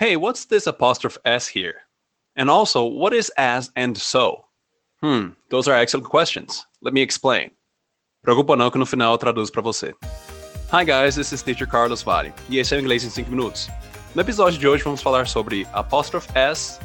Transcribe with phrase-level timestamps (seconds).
[0.00, 1.82] Hey, what's this apostrophe S here?
[2.34, 4.46] And also, what is as and so?
[5.02, 6.64] Hmm, those are excellent questions.
[6.80, 7.50] Let me explain.
[8.24, 9.92] Preocupa não que no final eu traduzo para você.
[10.72, 13.68] Hi guys, this is Teacher Carlos Vale, e esse é o Inglês em 5 Minutos.
[14.14, 16.80] No episódio de hoje vamos falar sobre apostrophe S,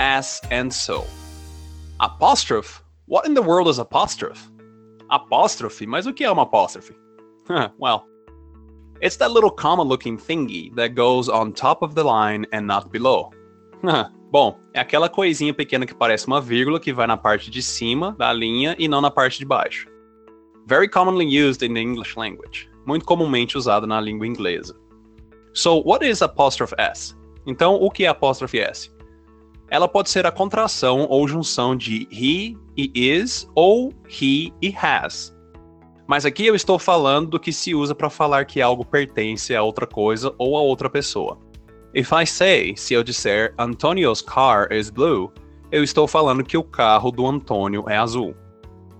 [0.00, 1.06] as and so.
[2.00, 2.82] Apostrophe?
[3.06, 4.50] What in the world is apostrophe?
[5.08, 5.86] Apostrophe?
[5.86, 6.92] Mas o que é uma apostrophe?
[7.78, 8.07] well,
[9.00, 12.90] it's that little comma looking thingy that goes on top of the line and not
[12.90, 13.30] below.
[14.30, 18.14] Bom, é aquela coisinha pequena que parece uma vírgula que vai na parte de cima
[18.18, 19.88] da linha e não na parte de baixo.
[20.66, 22.68] Very commonly used in the English language.
[22.86, 24.76] Muito comumente usada na língua inglesa.
[25.54, 27.16] So, what is apostrophe S?
[27.46, 28.90] Então, o que é apostrophe S?
[29.70, 35.34] Ela pode ser a contração ou junção de he e is ou he e has.
[36.08, 39.62] Mas aqui eu estou falando do que se usa para falar que algo pertence a
[39.62, 41.38] outra coisa ou a outra pessoa.
[41.94, 45.30] If I say, se eu disser Antonio's car is blue,
[45.70, 48.34] eu estou falando que o carro do Antônio é azul.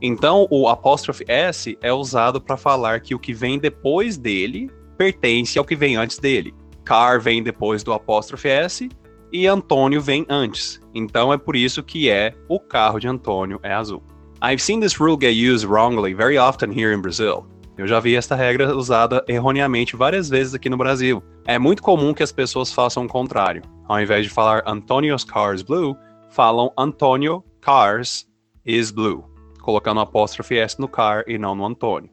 [0.03, 5.59] Então, o apóstrofe S é usado para falar que o que vem depois dele pertence
[5.59, 6.55] ao que vem antes dele.
[6.85, 8.87] Car vem depois do apóstrofe S
[9.33, 10.79] e Antônio vem antes.
[10.95, 14.03] Então é por isso que é o carro de Antônio é azul.
[14.41, 17.45] I've seen this rule get used wrongly very often here in Brazil.
[17.77, 21.21] Eu já vi esta regra usada erroneamente várias vezes aqui no Brasil.
[21.45, 23.63] É muito comum que as pessoas façam o contrário.
[23.89, 25.97] Ao invés de falar Antonio's car is blue,
[26.31, 28.29] falam Antonio cars
[28.65, 29.25] is blue,
[29.61, 32.11] colocando apóstrofe S no car e não no Antônio.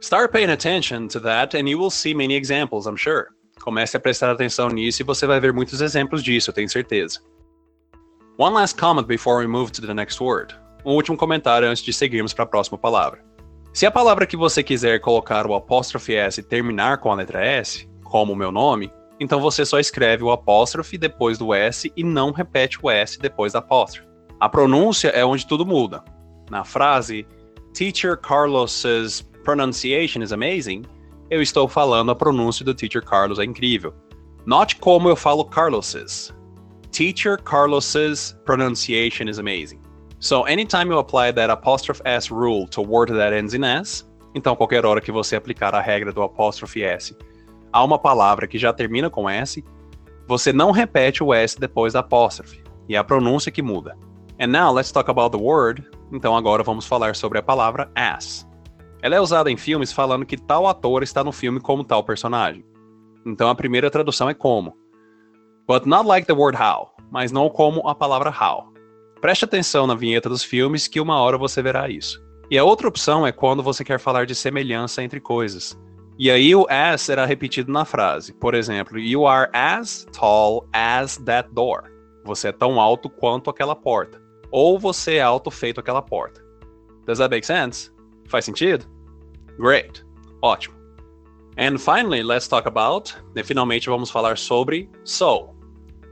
[0.00, 3.26] Start paying attention to that and you will see many examples, I'm sure.
[3.60, 7.20] Comece a prestar atenção nisso e você vai ver muitos exemplos disso, eu tenho certeza.
[8.38, 11.92] One last comment before we move to the next word um último comentário antes de
[11.92, 13.24] seguirmos para a próxima palavra.
[13.72, 17.88] Se a palavra que você quiser colocar o apóstrofe S terminar com a letra S,
[18.04, 22.32] como o meu nome, então você só escreve o apóstrofe depois do S e não
[22.32, 24.08] repete o S depois da apóstrofe.
[24.38, 26.04] A pronúncia é onde tudo muda.
[26.50, 27.26] Na frase
[27.72, 30.82] Teacher Carlos's pronunciation is amazing,
[31.30, 33.94] eu estou falando a pronúncia do Teacher Carlos é incrível.
[34.44, 36.30] Note como eu falo Carlos's.
[36.90, 39.80] Teacher Carlos's pronunciation is amazing.
[40.22, 44.04] So anytime you apply that apostrophe S rule to word that ends in S,
[44.36, 47.12] então qualquer hora que você aplicar a regra do apóstrofe S
[47.72, 49.64] a uma palavra que já termina com S,
[50.28, 53.98] você não repete o S depois da apóstrofe, e é a pronúncia que muda.
[54.38, 55.84] And now let's talk about the word.
[56.12, 58.48] Então agora vamos falar sobre a palavra as.
[59.02, 62.64] Ela é usada em filmes falando que tal ator está no filme como tal personagem.
[63.26, 64.76] Então a primeira tradução é como.
[65.66, 68.71] But not like the word how, mas não como a palavra how.
[69.22, 72.20] Preste atenção na vinheta dos filmes que uma hora você verá isso.
[72.50, 75.78] E a outra opção é quando você quer falar de semelhança entre coisas.
[76.18, 78.32] E aí o as será repetido na frase.
[78.32, 81.84] Por exemplo, you are as tall as that door.
[82.24, 84.20] Você é tão alto quanto aquela porta.
[84.50, 86.44] Ou você é alto feito aquela porta.
[87.06, 87.92] Does that make sense?
[88.26, 88.84] Faz sentido?
[89.56, 90.04] Great.
[90.42, 90.74] Ótimo.
[91.56, 93.14] And finally, let's talk about.
[93.36, 95.54] E finalmente vamos falar sobre so.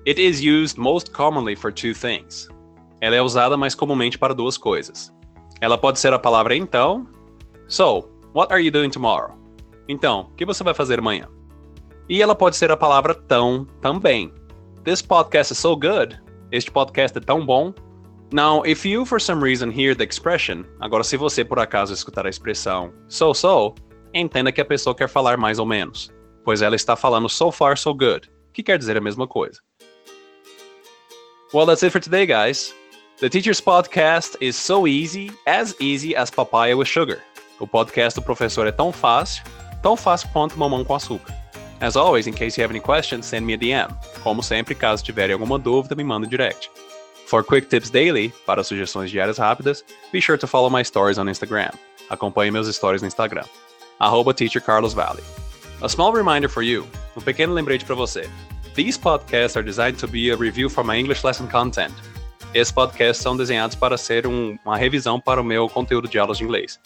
[0.06, 2.48] It is used most commonly for two things.
[3.00, 5.12] Ela é usada mais comumente para duas coisas.
[5.60, 7.06] Ela pode ser a palavra então.
[7.66, 9.34] So, what are you doing tomorrow?
[9.88, 11.26] Então, o que você vai fazer amanhã?
[12.08, 14.32] E ela pode ser a palavra tão também.
[14.84, 16.20] This podcast is so good.
[16.52, 17.72] Este podcast é tão bom.
[18.32, 22.26] Now, if you for some reason hear the expression, agora se você por acaso escutar
[22.26, 23.74] a expressão so so,
[24.14, 26.12] entenda que a pessoa quer falar mais ou menos,
[26.44, 29.60] pois ela está falando so far so good, que quer dizer a mesma coisa.
[31.52, 32.72] Well, that's it for today, guys.
[33.20, 37.20] The Teacher's Podcast is so easy, as easy as papaya with sugar.
[37.58, 39.44] O podcast do professor é tão fácil,
[39.82, 41.34] tão fácil quanto mamão com açúcar.
[41.82, 43.94] As always, in case you have any questions, send me a DM.
[44.22, 46.70] Como sempre, caso tiverem alguma dúvida, me manda direct.
[47.26, 51.26] For quick tips daily, para sugestões diárias rápidas, be sure to follow my stories on
[51.26, 51.75] Instagram.
[52.09, 53.44] Acompanhe meus stories no Instagram.
[53.98, 55.22] Arroba Teacher Carlos Valley.
[55.82, 58.26] A small reminder for you, um pequeno lembrete para você.
[58.75, 61.92] These podcasts are designed to be a review for my English lesson content.
[62.52, 66.38] Esses podcasts são desenhados para ser um, uma revisão para o meu conteúdo de aulas
[66.38, 66.80] de inglês.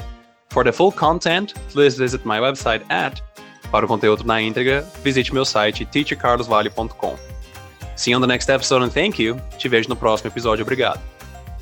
[0.51, 3.21] For the full content, please visit my website at
[3.75, 7.17] para o conteúdo na íntegra, visite meu site teachercarlosvale.com.
[7.97, 9.37] See you on the next episode and thank you.
[9.59, 10.63] Te vejo no próximo episódio.
[10.63, 11.01] Obrigado.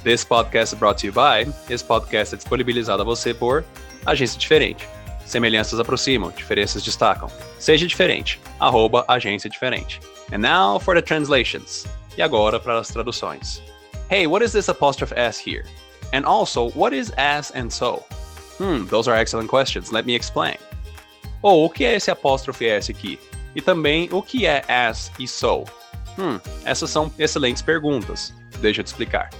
[0.02, 1.50] This podcast is brought to you by.
[1.72, 3.64] Esse podcast é disponibilizado a você por
[4.04, 4.86] Agência Diferente.
[5.24, 7.30] Semelhanças aproximam, diferenças destacam.
[7.58, 8.38] Seja diferente.
[8.60, 9.98] Arroba Agência Diferente.
[10.32, 11.86] And now for the translations.
[12.18, 13.62] E agora para as traduções.
[14.12, 15.64] Hey, what is this apostrophe S here?
[16.12, 18.04] And also, what is as and so?
[18.58, 19.90] Hmm, those are excellent questions.
[19.90, 20.58] Let me explain.
[21.42, 23.18] Oh, o que é esse apóstrofe S aqui?
[23.54, 25.64] E também o que é as e so?
[26.18, 28.34] Hum, essas são excelentes perguntas.
[28.60, 29.30] Deixa eu te explicar.